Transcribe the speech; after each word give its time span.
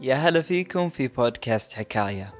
يا 0.00 0.14
هلا 0.14 0.42
فيكم 0.42 0.88
في 0.88 1.08
بودكاست 1.08 1.72
حكاية. 1.72 2.34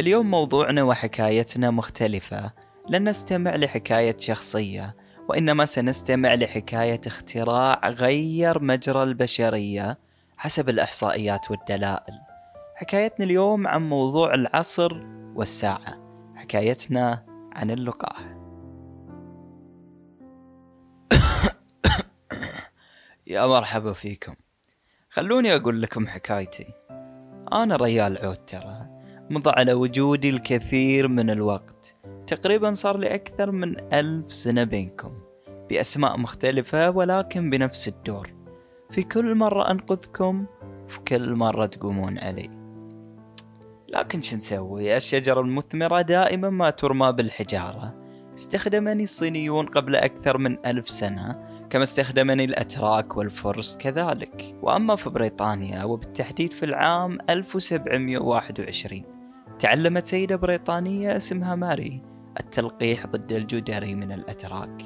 اليوم 0.00 0.30
موضوعنا 0.30 0.82
وحكايتنا 0.82 1.70
مختلفة. 1.70 2.52
لن 2.88 3.08
نستمع 3.08 3.56
لحكاية 3.56 4.16
شخصية 4.18 4.96
وإنما 5.28 5.64
سنستمع 5.64 6.34
لحكاية 6.34 7.00
اختراع 7.06 7.88
غير 7.88 8.62
مجرى 8.62 9.02
البشرية 9.02 9.98
حسب 10.36 10.68
الإحصائيات 10.68 11.50
والدلائل. 11.50 12.14
حكايتنا 12.76 13.24
اليوم 13.24 13.66
عن 13.66 13.88
موضوع 13.88 14.34
العصر 14.34 14.92
والساعة. 15.34 16.02
حكايتنا 16.36 17.24
عن 17.52 17.70
اللقاح. 17.70 18.36
يا 23.26 23.46
مرحبا 23.46 23.92
فيكم. 23.92 24.34
خلوني 25.10 25.56
أقول 25.56 25.82
لكم 25.82 26.08
حكايتي. 26.08 26.81
أنا 27.52 27.76
ريال 27.76 28.18
عود 28.18 28.36
ترى 28.36 28.86
مضى 29.30 29.50
على 29.50 29.72
وجودي 29.72 30.28
الكثير 30.30 31.08
من 31.08 31.30
الوقت. 31.30 31.96
تقريبا 32.26 32.72
صار 32.72 32.98
لي 32.98 33.14
أكثر 33.14 33.50
من 33.50 33.94
ألف 33.94 34.32
سنة 34.32 34.64
بينكم 34.64 35.12
بأسماء 35.70 36.18
مختلفة 36.18 36.90
ولكن 36.90 37.50
بنفس 37.50 37.88
الدور. 37.88 38.32
في 38.90 39.02
كل 39.02 39.34
مرة 39.34 39.70
أنقذكم 39.70 40.46
في 40.88 40.98
كل 41.00 41.34
مرة 41.34 41.66
تقومون 41.66 42.18
علي. 42.18 42.50
لكن 43.88 44.22
شو 44.22 44.36
نسوي؟ 44.36 44.96
الشجرة 44.96 45.40
المثمرة 45.40 46.00
دائما 46.00 46.50
ما 46.50 46.70
ترمى 46.70 47.12
بالحجارة. 47.12 47.94
استخدمني 48.34 49.02
الصينيون 49.02 49.66
قبل 49.66 49.96
أكثر 49.96 50.38
من 50.38 50.66
ألف 50.66 50.90
سنة 50.90 51.51
كما 51.72 51.82
استخدمني 51.82 52.44
الأتراك 52.44 53.16
والفرس 53.16 53.76
كذلك. 53.76 54.56
وأما 54.62 54.96
في 54.96 55.10
بريطانيا 55.10 55.84
وبالتحديد 55.84 56.52
في 56.52 56.62
العام 56.62 57.18
1721 57.30 59.02
تعلمت 59.58 60.06
سيدة 60.06 60.36
بريطانية 60.36 61.16
اسمها 61.16 61.54
ماري 61.54 62.02
التلقيح 62.40 63.06
ضد 63.06 63.32
الجدري 63.32 63.94
من 63.94 64.12
الأتراك 64.12 64.82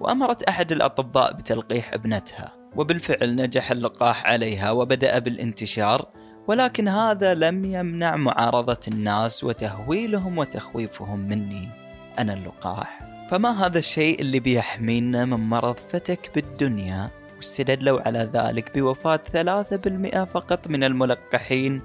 وأمرت 0.00 0.42
أحد 0.42 0.72
الأطباء 0.72 1.32
بتلقيح 1.32 1.94
ابنتها 1.94 2.52
وبالفعل 2.76 3.36
نجح 3.36 3.70
اللقاح 3.70 4.26
عليها 4.26 4.70
وبدأ 4.70 5.18
بالانتشار 5.18 6.08
ولكن 6.48 6.88
هذا 6.88 7.34
لم 7.34 7.64
يمنع 7.64 8.16
معارضة 8.16 8.80
الناس 8.88 9.44
وتهويلهم 9.44 10.38
وتخويفهم 10.38 11.18
مني. 11.18 11.68
أنا 12.18 12.32
اللقاح. 12.32 13.09
فما 13.30 13.66
هذا 13.66 13.78
الشيء 13.78 14.20
اللي 14.20 14.40
بيحمينا 14.40 15.24
من 15.24 15.48
مرض 15.48 15.76
فتك 15.92 16.30
بالدنيا 16.34 17.10
واستدلوا 17.36 18.00
على 18.00 18.30
ذلك 18.34 18.78
بوفاة 18.78 19.20
ثلاثة 19.32 19.76
بالمئة 19.76 20.24
فقط 20.24 20.68
من 20.68 20.84
الملقحين 20.84 21.82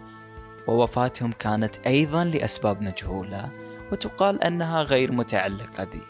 ووفاتهم 0.67 1.31
كانت 1.31 1.75
أيضا 1.87 2.23
لأسباب 2.23 2.83
مجهولة 2.83 3.49
وتقال 3.91 4.43
أنها 4.43 4.83
غير 4.83 5.11
متعلقة 5.11 5.83
بي. 5.83 6.01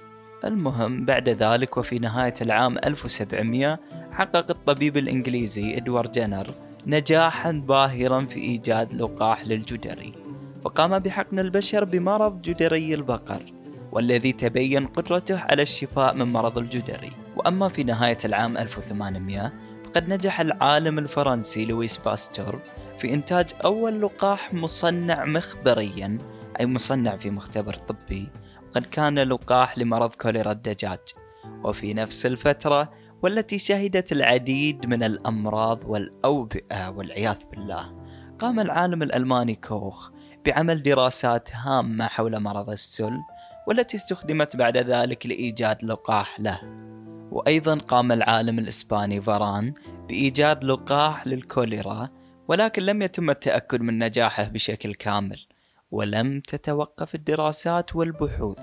المهم 0.43 1.05
بعد 1.05 1.29
ذلك 1.29 1.77
وفي 1.77 1.99
نهاية 1.99 2.33
العام 2.41 2.77
1700 2.77 3.79
حقق 4.11 4.51
الطبيب 4.51 4.97
الإنجليزي 4.97 5.77
إدوارد 5.77 6.11
جنر 6.11 6.47
نجاحا 6.87 7.51
باهرا 7.51 8.19
في 8.19 8.39
إيجاد 8.39 8.93
لقاح 8.93 9.47
للجدري 9.47 10.13
فقام 10.63 10.99
بحقن 10.99 11.39
البشر 11.39 11.83
بمرض 11.83 12.41
جدري 12.41 12.93
البقر. 12.93 13.54
والذي 13.95 14.31
تبين 14.31 14.87
قدرته 14.87 15.39
على 15.39 15.61
الشفاء 15.61 16.15
من 16.15 16.33
مرض 16.33 16.57
الجدري. 16.57 17.11
وأما 17.35 17.69
في 17.69 17.83
نهاية 17.83 18.17
العام 18.25 18.57
1800 18.57 19.53
فقد 19.85 20.09
نجح 20.09 20.39
العالم 20.39 20.99
الفرنسي 20.99 21.65
لويس 21.65 21.97
باستور 21.97 22.61
في 22.99 23.13
إنتاج 23.13 23.49
أول 23.65 24.01
لقاح 24.01 24.53
مصنع 24.53 25.25
مخبريا 25.25 26.17
أي 26.59 26.65
مصنع 26.65 27.17
في 27.17 27.29
مختبر 27.29 27.73
طبي 27.73 28.29
وقد 28.67 28.83
كان 28.83 29.19
لقاح 29.19 29.77
لمرض 29.77 30.13
كوليرا 30.13 30.51
الدجاج. 30.51 30.99
وفي 31.63 31.93
نفس 31.93 32.25
الفترة 32.25 32.91
والتي 33.23 33.59
شهدت 33.59 34.11
العديد 34.11 34.85
من 34.85 35.03
الأمراض 35.03 35.79
والأوبئة 35.85 36.89
والعياذ 36.89 37.37
بالله 37.51 38.05
قام 38.39 38.59
العالم 38.59 39.03
الألماني 39.03 39.55
كوخ 39.55 40.11
بعمل 40.45 40.83
دراسات 40.83 41.49
هامة 41.53 42.07
حول 42.07 42.39
مرض 42.39 42.69
السل 42.69 43.17
والتي 43.67 43.97
استخدمت 43.97 44.55
بعد 44.55 44.77
ذلك 44.77 45.25
لإيجاد 45.25 45.83
لقاح 45.83 46.39
له. 46.39 46.59
وأيضا 47.31 47.75
قام 47.75 48.11
العالم 48.11 48.59
الإسباني 48.59 49.21
فاران 49.21 49.73
بإيجاد 50.07 50.63
لقاح 50.63 51.27
للكوليرا 51.27 52.09
ولكن 52.47 52.83
لم 52.83 53.01
يتم 53.01 53.29
التأكد 53.29 53.81
من 53.81 53.99
نجاحه 53.99 54.43
بشكل 54.43 54.93
كامل 54.93 55.39
ولم 55.91 56.39
تتوقف 56.39 57.15
الدراسات 57.15 57.95
والبحوث. 57.95 58.59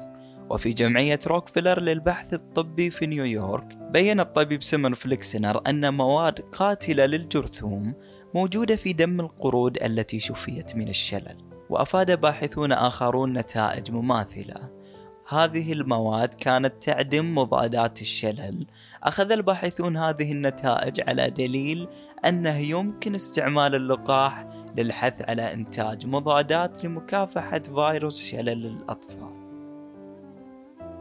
وفي 0.51 0.73
جمعية 0.73 1.21
روكفيلر 1.27 1.81
للبحث 1.81 2.35
الطبي 2.35 2.91
في 2.91 3.07
نيويورك 3.07 3.77
بين 3.91 4.21
الطبيب 4.21 4.63
سيمون 4.63 4.95
فليكسنر 4.95 5.63
أن 5.67 5.95
مواد 5.95 6.41
قاتلة 6.41 7.07
للجرثوم 7.07 7.95
موجودة 8.35 8.77
في 8.77 8.93
دم 8.93 9.21
القرود 9.21 9.83
التي 9.83 10.21
شفيت 10.21 10.77
من 10.77 10.89
الشلل. 10.89 11.37
وأفاد 11.71 12.21
باحثون 12.21 12.73
آخرون 12.73 13.39
نتائج 13.39 13.91
مماثلة. 13.91 14.82
هذه 15.29 15.73
المواد 15.73 16.35
كانت 16.35 16.73
تعدم 16.83 17.35
مضادات 17.35 18.01
الشلل. 18.01 18.67
أخذ 19.03 19.33
الباحثون 19.33 19.97
هذه 19.97 20.33
النتائج 20.33 21.01
على 21.09 21.31
دليل 21.31 21.89
أنه 22.25 22.57
يمكن 22.57 23.15
استعمال 23.15 23.75
اللقاح 23.75 24.47
للحث 24.77 25.23
على 25.29 25.53
إنتاج 25.53 26.07
مضادات 26.07 26.85
لمكافحة 26.85 27.59
فيروس 27.59 28.25
شلل 28.27 28.67
الأطفال. 28.67 29.43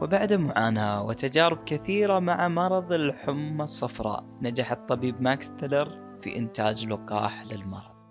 وبعد 0.02 0.32
معاناة 0.32 1.04
وتجارب 1.04 1.64
كثيرة 1.64 2.18
مع 2.18 2.48
مرض 2.48 2.92
الحمى 2.92 3.64
الصفراء 3.64 4.24
نجح 4.42 4.72
الطبيب 4.72 5.22
ماكس 5.22 5.50
تيلر 5.60 5.98
في 6.22 6.36
إنتاج 6.36 6.86
لقاح 6.86 7.44
للمرض. 7.52 8.01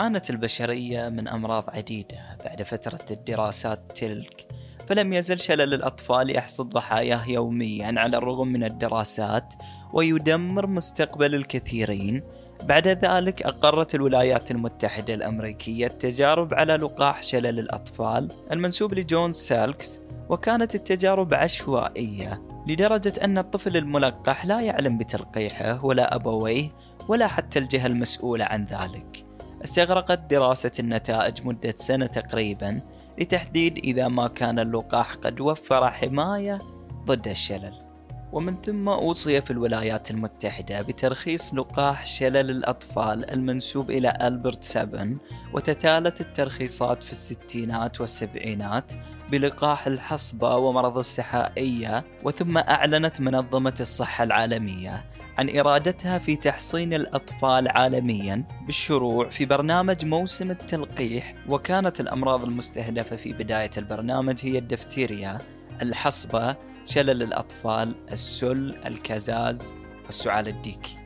عانت 0.00 0.30
البشرية 0.30 1.08
من 1.08 1.28
أمراض 1.28 1.64
عديدة 1.68 2.36
بعد 2.44 2.62
فترة 2.62 3.06
الدراسات 3.10 3.80
تلك 3.94 4.46
فلم 4.88 5.12
يزل 5.12 5.40
شلل 5.40 5.74
الأطفال 5.74 6.36
يحصد 6.36 6.68
ضحاياه 6.68 7.28
يوميا 7.28 7.94
على 8.00 8.16
الرغم 8.16 8.48
من 8.48 8.64
الدراسات 8.64 9.54
ويدمر 9.92 10.66
مستقبل 10.66 11.34
الكثيرين. 11.34 12.22
بعد 12.62 12.88
ذلك 12.88 13.42
أقرت 13.42 13.94
الولايات 13.94 14.50
المتحدة 14.50 15.14
الأمريكية 15.14 15.86
التجارب 15.86 16.54
على 16.54 16.76
لقاح 16.76 17.22
شلل 17.22 17.58
الأطفال 17.58 18.32
المنسوب 18.52 18.94
لجون 18.94 19.32
سالكس 19.32 20.00
وكانت 20.28 20.74
التجارب 20.74 21.34
عشوائية 21.34 22.42
لدرجة 22.66 23.12
أن 23.24 23.38
الطفل 23.38 23.76
الملقح 23.76 24.46
لا 24.46 24.60
يعلم 24.60 24.98
بتلقيحه 24.98 25.84
ولا 25.84 26.14
أبويه 26.14 26.70
ولا 27.08 27.26
حتى 27.26 27.58
الجهة 27.58 27.86
المسؤولة 27.86 28.44
عن 28.44 28.64
ذلك. 28.64 29.29
استغرقت 29.64 30.18
دراسة 30.30 30.70
النتائج 30.78 31.46
مدة 31.46 31.74
سنة 31.76 32.06
تقريبا 32.06 32.80
لتحديد 33.18 33.78
إذا 33.78 34.08
ما 34.08 34.28
كان 34.28 34.58
اللقاح 34.58 35.14
قد 35.14 35.40
وفر 35.40 35.90
حماية 35.90 36.60
ضد 37.04 37.28
الشلل. 37.28 37.89
ومن 38.32 38.54
ثم 38.60 38.88
أوصي 38.88 39.40
في 39.40 39.50
الولايات 39.50 40.10
المتحدة 40.10 40.82
بترخيص 40.82 41.54
لقاح 41.54 42.06
شلل 42.06 42.50
الأطفال 42.50 43.30
المنسوب 43.30 43.90
إلى 43.90 44.18
ألبرت 44.22 44.64
سابن 44.64 45.18
وتتالت 45.52 46.20
الترخيصات 46.20 47.02
في 47.02 47.12
الستينات 47.12 48.00
والسبعينات 48.00 48.92
بلقاح 49.30 49.86
الحصبة 49.86 50.56
ومرض 50.56 50.98
السحائية 50.98 52.04
وثم 52.24 52.58
أعلنت 52.58 53.20
منظمة 53.20 53.74
الصحة 53.80 54.24
العالمية 54.24 55.04
عن 55.38 55.58
إرادتها 55.58 56.18
في 56.18 56.36
تحصين 56.36 56.94
الأطفال 56.94 57.68
عالميا 57.68 58.44
بالشروع 58.66 59.30
في 59.30 59.44
برنامج 59.44 60.04
موسم 60.04 60.50
التلقيح 60.50 61.34
وكانت 61.48 62.00
الأمراض 62.00 62.44
المستهدفة 62.44 63.16
في 63.16 63.32
بداية 63.32 63.70
البرنامج 63.78 64.38
هي 64.42 64.58
الدفتيريا 64.58 65.38
الحصبة 65.82 66.56
شلل 66.90 67.22
الأطفال 67.22 67.94
السل 68.12 68.74
الكزاز 68.86 69.74
والسعال 70.06 70.48
الديكي 70.48 70.98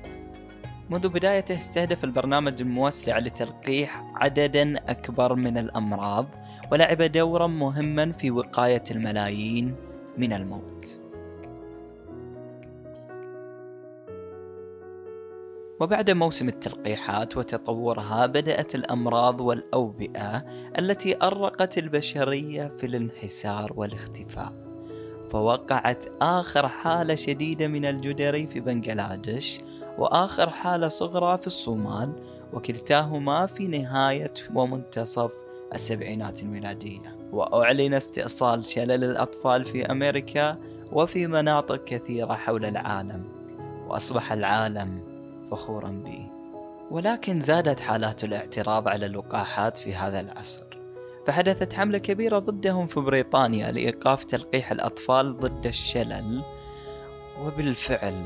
منذ 0.90 1.08
بدايته 1.08 1.58
استهدف 1.58 2.04
البرنامج 2.04 2.60
الموسع 2.60 3.18
لتلقيح 3.18 4.04
عددا 4.14 4.90
أكبر 4.90 5.34
من 5.34 5.58
الأمراض 5.58 6.26
ولعب 6.72 7.02
دورا 7.02 7.46
مهما 7.46 8.12
في 8.12 8.30
وقاية 8.30 8.84
الملايين 8.90 9.76
من 10.18 10.32
الموت. 10.32 11.00
وبعد 15.80 16.10
موسم 16.10 16.48
التلقيحات 16.48 17.36
وتطورها 17.36 18.26
بدأت 18.26 18.74
الأمراض 18.74 19.40
والأوبئة 19.40 20.44
التي 20.78 21.16
أرقت 21.22 21.78
البشرية 21.78 22.68
في 22.68 22.86
الانحسار 22.86 23.72
والاختفاء. 23.76 24.63
فوقعت 25.34 26.04
آخر 26.22 26.68
حالة 26.68 27.14
شديدة 27.14 27.68
من 27.68 27.84
الجدري 27.84 28.46
في 28.46 28.60
بنغلاديش 28.60 29.60
وآخر 29.98 30.50
حالة 30.50 30.88
صغرى 30.88 31.38
في 31.38 31.46
الصومال 31.46 32.12
وكلتاهما 32.52 33.46
في 33.46 33.66
نهاية 33.66 34.34
ومنتصف 34.54 35.32
السبعينات 35.74 36.42
الميلادية. 36.42 37.16
وأعلن 37.32 37.94
استئصال 37.94 38.66
شلل 38.66 39.04
الأطفال 39.04 39.64
في 39.64 39.86
أمريكا 39.86 40.56
وفي 40.92 41.26
مناطق 41.26 41.84
كثيرة 41.84 42.34
حول 42.34 42.64
العالم 42.64 43.24
وأصبح 43.88 44.32
العالم 44.32 45.00
فخورا 45.50 46.02
به. 46.04 46.26
ولكن 46.90 47.40
زادت 47.40 47.80
حالات 47.80 48.24
الاعتراض 48.24 48.88
على 48.88 49.06
اللقاحات 49.06 49.78
في 49.78 49.94
هذا 49.94 50.20
العصر. 50.20 50.73
فحدثت 51.26 51.72
حملة 51.72 51.98
كبيرة 51.98 52.38
ضدهم 52.38 52.86
في 52.86 53.00
بريطانيا 53.00 53.72
لإيقاف 53.72 54.24
تلقيح 54.24 54.70
الأطفال 54.70 55.40
ضد 55.40 55.66
الشلل. 55.66 56.42
وبالفعل 57.42 58.24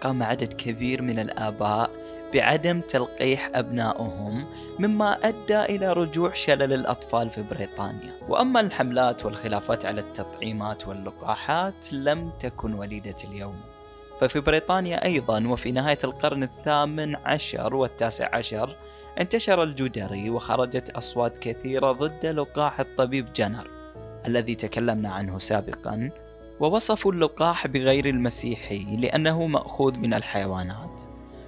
قام 0.00 0.22
عدد 0.22 0.52
كبير 0.52 1.02
من 1.02 1.18
الآباء 1.18 1.90
بعدم 2.34 2.80
تلقيح 2.80 3.50
أبنائهم 3.54 4.44
مما 4.78 5.18
أدى 5.28 5.62
إلى 5.62 5.92
رجوع 5.92 6.32
شلل 6.32 6.72
الأطفال 6.72 7.30
في 7.30 7.42
بريطانيا. 7.42 8.12
وأما 8.28 8.60
الحملات 8.60 9.24
والخلافات 9.24 9.86
على 9.86 10.00
التطعيمات 10.00 10.88
واللقاحات 10.88 11.92
لم 11.92 12.30
تكن 12.40 12.74
وليدة 12.74 13.16
اليوم. 13.24 13.60
ففي 14.20 14.40
بريطانيا 14.40 15.04
أيضا 15.04 15.46
وفي 15.46 15.72
نهاية 15.72 15.98
القرن 16.04 16.42
الثامن 16.42 17.16
عشر 17.16 17.74
والتاسع 17.74 18.36
عشر 18.36 18.76
انتشر 19.20 19.62
الجدري 19.62 20.30
وخرجت 20.30 20.90
أصوات 20.90 21.38
كثيرة 21.38 21.92
ضد 21.92 22.26
لقاح 22.26 22.80
الطبيب 22.80 23.32
جنر 23.32 23.70
الذي 24.26 24.54
تكلمنا 24.54 25.12
عنه 25.12 25.38
سابقا 25.38 26.10
ووصفوا 26.60 27.12
اللقاح 27.12 27.66
بغير 27.66 28.06
المسيحي 28.08 28.96
لأنه 28.96 29.46
مأخوذ 29.46 29.98
من 29.98 30.14
الحيوانات. 30.14 31.02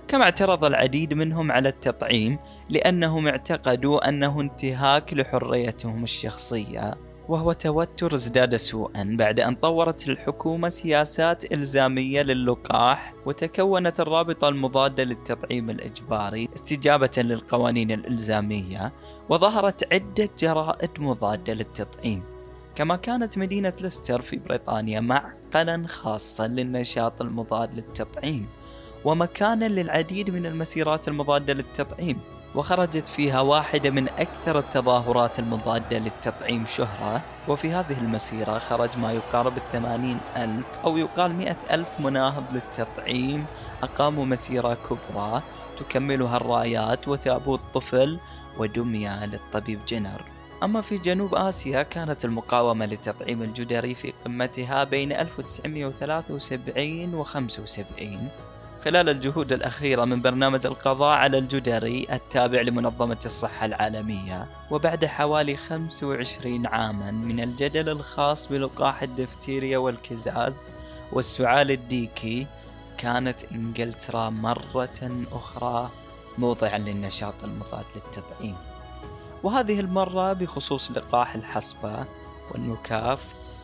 كما 0.09 0.25
اعترض 0.25 0.65
العديد 0.65 1.15
منهم 1.15 1.53
على 1.53 1.69
التطعيم 1.69 2.39
لأنهم 2.69 3.29
اعتقدوا 3.29 4.09
أنه 4.09 4.41
انتهاك 4.41 5.15
لحريتهم 5.15 6.05
الشخصية 6.05 6.95
وهو 7.29 7.53
توتر 7.53 8.15
ازداد 8.15 8.57
سوءا 8.57 9.17
بعد 9.19 9.41
أن 9.41 9.55
طورت 9.55 10.09
الحكومة 10.09 10.69
سياسات 10.69 11.53
إلزامية 11.53 12.23
للقاح 12.23 13.15
وتكونت 13.27 14.01
الرابطة 14.01 14.49
المضادة 14.49 15.05
للتطعيم 15.05 15.71
الإجباري 15.71 16.49
استجابة 16.55 17.11
للقوانين 17.19 17.91
الإلزامية 17.91 18.93
وظهرت 19.29 19.93
عدة 19.93 20.29
جرائد 20.39 20.91
مضادة 20.99 21.53
للتطعيم. 21.53 22.23
كما 22.75 22.97
كانت 22.97 23.39
مدينة 23.39 23.73
ليستر 23.81 24.23
في 24.23 24.37
بريطانيا 24.37 25.01
معقلا 25.01 25.87
خاصا 25.87 26.49
للنشاط 26.49 27.23
المضاد 27.23 27.75
للتطعيم 27.75 28.47
ومكانا 29.05 29.69
للعديد 29.69 30.31
من 30.31 30.47
المسيرات 30.47 31.09
المضادة 31.09 31.53
للتطعيم. 31.53 32.21
وخرجت 32.55 33.09
فيها 33.09 33.41
واحدة 33.41 33.91
من 33.91 34.09
أكثر 34.09 34.59
التظاهرات 34.59 35.39
المضادة 35.39 35.99
للتطعيم 35.99 36.67
شهرة. 36.67 37.21
وفي 37.49 37.73
هذه 37.73 37.99
المسيرة 38.01 38.59
خرج 38.59 38.89
ما 39.03 39.13
يقارب 39.13 39.57
الثمانين 39.57 40.19
ألف 40.37 40.67
أو 40.85 40.97
يقال 40.97 41.37
مئة 41.37 41.57
ألف 41.71 41.89
مناهض 42.01 42.45
للتطعيم. 42.53 43.47
أقاموا 43.83 44.27
مسيرة 44.27 44.75
كبرى 44.75 45.43
تكملها 45.79 46.37
الرايات 46.37 47.09
وتابوت 47.09 47.61
طفل 47.75 48.19
ودمية 48.59 49.27
للطبيب 49.27 49.79
جنر. 49.89 50.23
أما 50.63 50.81
في 50.81 50.99
جنوب 50.99 51.35
آسيا 51.35 51.83
كانت 51.83 52.25
المقاومة 52.25 52.87
لتطعيم 52.87 53.43
الجدري 53.43 53.95
في 53.95 54.13
قمتها 54.25 54.85
بين 54.85 55.13
1973 55.13 57.15
و 57.15 57.25
75 57.25 58.29
خلال 58.85 59.09
الجهود 59.09 59.53
الأخيرة 59.53 60.05
من 60.05 60.23
برنامج 60.23 60.67
القضاء 60.67 61.19
على 61.19 61.39
الجدري 61.39 62.07
التابع 62.13 62.61
لمنظمة 62.61 63.19
الصحة 63.25 63.67
العالمية 63.67 64.47
وبعد 64.71 65.05
حوالي 65.05 65.57
25 65.57 66.67
عاما 66.67 67.11
من 67.11 67.41
الجدل 67.41 67.89
الخاص 67.89 68.47
بلقاح 68.47 69.03
الدفتيريا 69.03 69.79
والكزاز 69.79 70.71
والسعال 71.13 71.71
الديكي 71.71 72.47
كانت 72.99 73.45
إنجلترا 73.53 74.31
مرة 74.31 75.25
أخرى 75.33 75.91
موضعا 76.39 76.79
للنشاط 76.79 77.35
المضاد 77.45 77.85
للتطعيم. 77.95 78.57
وهذه 79.43 79.81
المرة 79.81 80.33
بخصوص 80.33 80.91
لقاح 80.91 81.35
الحصبة 81.35 82.05
والنكاف 82.51 83.19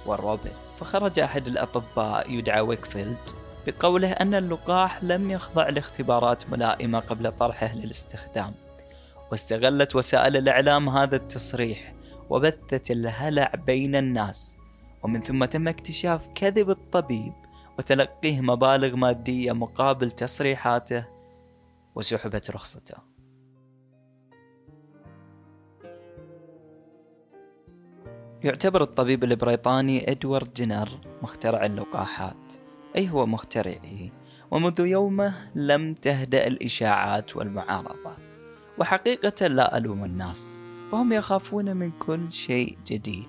والروبل 0.07 0.51
فخرج 0.81 1.19
أحد 1.19 1.47
الأطباء 1.47 2.31
يدعى 2.31 2.61
ويكفيلد 2.61 3.44
بقوله 3.67 4.13
أن 4.13 4.35
اللقاح 4.35 5.05
لم 5.05 5.31
يخضع 5.31 5.69
لاختبارات 5.69 6.51
ملائمة 6.51 6.99
قبل 6.99 7.33
طرحه 7.33 7.75
للاستخدام. 7.75 8.55
واستغلت 9.31 9.97
وسائل 9.97 10.37
الإعلام 10.37 10.89
هذا 10.89 11.17
التصريح 11.17 11.95
وبثت 12.31 12.91
الهلع 12.91 13.53
بين 13.67 13.97
الناس 13.97 14.57
ومن 15.03 15.21
ثم 15.21 15.45
تم 15.45 15.69
اكتشاف 15.69 16.29
كذب 16.35 16.71
الطبيب 16.71 17.33
وتلقيه 17.79 18.41
مبالغ 18.41 18.97
مادية 18.97 19.53
مقابل 19.53 20.11
تصريحاته 20.11 21.05
وسحبت 21.95 22.51
رخصته. 22.51 22.97
يعتبر 28.45 28.83
الطبيب 28.83 29.25
البريطاني 29.25 30.11
إدوارد 30.11 30.55
جينر 30.55 30.89
مخترع 31.23 31.65
اللقاحات. 31.65 32.64
أي 32.97 33.09
هو 33.09 33.27
مخترعه 33.27 34.11
ومنذ 34.51 34.81
يومه 34.81 35.35
لم 35.55 35.95
تهدأ 35.95 36.47
الإشاعات 36.47 37.37
والمعارضة. 37.37 38.17
وحقيقة 38.79 39.47
لا 39.47 39.79
ألوم 39.79 40.05
الناس. 40.05 40.57
فهم 40.93 41.13
يخافون 41.13 41.77
من 41.77 41.91
كل 41.91 42.33
شيء 42.33 42.79
جديد. 42.87 43.29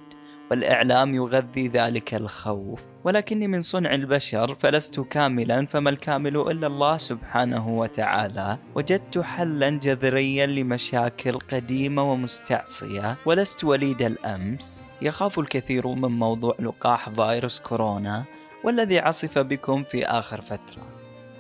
والإعلام 0.52 1.16
يغذي 1.16 1.68
ذلك 1.68 2.14
الخوف. 2.14 2.82
ولكني 3.04 3.48
من 3.48 3.62
صنع 3.62 3.94
البشر 3.94 4.56
فلست 4.56 5.00
كاملا 5.00 5.66
فما 5.66 5.90
الكامل 5.90 6.38
إلا 6.38 6.68
الله 6.68 6.98
سبحانه 6.98 7.78
وتعالى. 7.78 8.58
وجدت 8.76 9.20
حلا 9.20 9.70
جذريا 9.70 10.46
لمشاكل 10.46 11.34
قديمة 11.34 12.12
ومستعصية. 12.12 13.18
ولست 13.26 13.64
وليد 13.64 14.02
الأمس. 14.02 14.84
يخاف 15.02 15.40
الكثير 15.40 15.88
من 15.88 16.12
موضوع 16.12 16.56
لقاح 16.60 17.10
فيروس 17.10 17.60
كورونا. 17.60 18.24
والذي 18.66 19.00
عصف 19.00 19.40
بكم 19.40 19.84
في 19.84 20.06
آخر 20.06 20.42
فترة. 20.42 20.84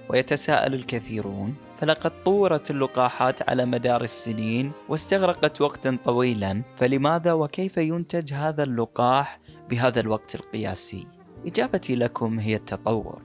ويتساءل 0.10 0.74
الكثيرون 0.74 1.56
فلقد 1.80 2.24
طورت 2.24 2.72
اللقاحات 2.72 3.50
على 3.50 3.66
مدار 3.66 4.02
السنين 4.02 4.72
واستغرقت 4.90 5.62
وقتا 5.62 5.98
طويلا 6.06 6.64
فلماذا 6.78 7.34
وكيف 7.34 7.78
ينتج 7.78 8.34
هذا 8.34 8.64
اللقاح 8.64 9.40
بهذا 9.70 10.00
الوقت 10.00 10.36
القياسي؟ 10.36 11.08
إجابتي 11.46 11.96
لكم 11.96 12.40
هي 12.40 12.56
التطور. 12.56 13.22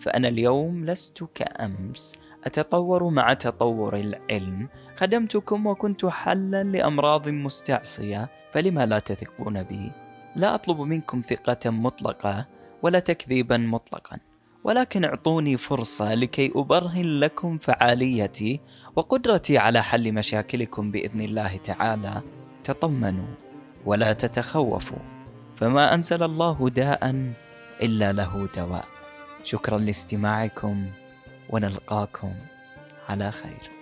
فأنا 0.00 0.28
اليوم 0.28 0.84
لست 0.84 1.24
كأمس 1.34 2.18
أتطور 2.44 3.08
مع 3.08 3.34
تطور 3.34 3.96
العلم. 3.96 4.68
خدمتكم 4.96 5.66
وكنت 5.66 6.06
حلا 6.06 6.62
لأمراض 6.62 7.28
مستعصية 7.28 8.30
فلما 8.52 8.86
لا 8.86 8.98
تثقون 8.98 9.62
بي؟ 9.62 9.92
لا 10.36 10.54
أطلب 10.54 10.80
منكم 10.80 11.20
ثقة 11.20 11.70
مطلقة. 11.70 12.46
ولا 12.82 12.98
تكذيبا 12.98 13.56
مطلقا. 13.56 14.18
ولكن 14.64 15.04
اعطوني 15.04 15.56
فرصة 15.56 16.14
لكي 16.14 16.52
أبرهن 16.54 17.20
لكم 17.20 17.58
فعاليتي 17.58 18.60
وقدرتي 18.96 19.58
على 19.58 19.82
حل 19.82 20.12
مشاكلكم 20.12 20.90
بإذن 20.90 21.20
الله 21.20 21.56
تعالى. 21.56 22.22
تطمنوا 22.64 23.34
ولا 23.86 24.12
تتخوفوا 24.12 24.98
فما 25.56 25.94
أنزل 25.94 26.22
الله 26.22 26.68
داء 26.68 27.32
إلا 27.82 28.12
له 28.12 28.48
دواء. 28.56 28.84
شكرا 29.44 29.78
لاستماعكم 29.78 30.86
ونلقاكم 31.50 32.34
على 33.08 33.32
خير. 33.32 33.79